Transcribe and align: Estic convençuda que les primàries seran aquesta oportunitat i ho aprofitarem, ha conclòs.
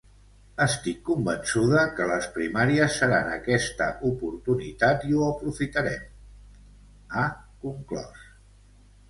Estic 0.63 1.01
convençuda 1.09 1.83
que 1.99 2.07
les 2.11 2.29
primàries 2.37 2.95
seran 3.01 3.29
aquesta 3.33 3.91
oportunitat 4.09 5.07
i 5.11 5.15
ho 5.19 5.21
aprofitarem, 5.29 6.09
ha 7.21 7.29
conclòs. 7.69 8.27